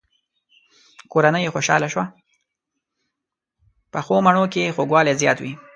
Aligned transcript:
پخو 3.93 4.15
مڼو 4.25 4.43
کې 4.53 4.73
خوږوالی 4.75 5.13
زیات 5.21 5.37
وي 5.41 5.53